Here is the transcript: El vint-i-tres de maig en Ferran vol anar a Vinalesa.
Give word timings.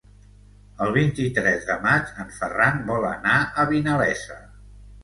El 0.85 0.93
vint-i-tres 0.95 1.67
de 1.69 1.75
maig 1.85 2.17
en 2.25 2.35
Ferran 2.41 2.83
vol 2.91 3.07
anar 3.15 3.39
a 3.39 3.69
Vinalesa. 3.77 4.43